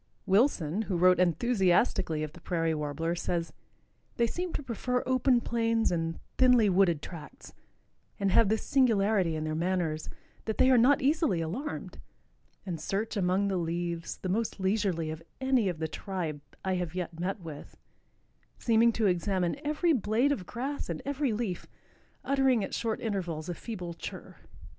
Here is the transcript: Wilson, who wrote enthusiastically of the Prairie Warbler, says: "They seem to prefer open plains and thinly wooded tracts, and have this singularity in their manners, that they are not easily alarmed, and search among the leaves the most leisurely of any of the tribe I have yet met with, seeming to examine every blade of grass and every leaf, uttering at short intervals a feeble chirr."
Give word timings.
Wilson, 0.25 0.81
who 0.89 0.97
wrote 0.97 1.19
enthusiastically 1.19 2.23
of 2.23 2.33
the 2.33 2.41
Prairie 2.41 2.73
Warbler, 2.73 3.13
says: 3.13 3.53
"They 4.17 4.25
seem 4.25 4.51
to 4.53 4.63
prefer 4.63 5.03
open 5.05 5.41
plains 5.41 5.91
and 5.91 6.19
thinly 6.39 6.69
wooded 6.71 7.03
tracts, 7.03 7.53
and 8.19 8.31
have 8.31 8.49
this 8.49 8.63
singularity 8.65 9.35
in 9.35 9.43
their 9.43 9.53
manners, 9.53 10.09
that 10.45 10.57
they 10.57 10.71
are 10.71 10.77
not 10.79 11.03
easily 11.03 11.39
alarmed, 11.39 11.99
and 12.65 12.81
search 12.81 13.15
among 13.15 13.47
the 13.47 13.57
leaves 13.57 14.17
the 14.17 14.27
most 14.29 14.59
leisurely 14.59 15.11
of 15.11 15.21
any 15.39 15.69
of 15.69 15.77
the 15.77 15.87
tribe 15.87 16.41
I 16.65 16.77
have 16.77 16.95
yet 16.95 17.19
met 17.19 17.39
with, 17.39 17.77
seeming 18.57 18.91
to 18.93 19.05
examine 19.05 19.61
every 19.63 19.93
blade 19.93 20.31
of 20.31 20.47
grass 20.47 20.89
and 20.89 21.03
every 21.05 21.31
leaf, 21.31 21.67
uttering 22.23 22.63
at 22.63 22.73
short 22.73 22.99
intervals 23.01 23.49
a 23.49 23.53
feeble 23.53 23.93
chirr." 23.93 24.37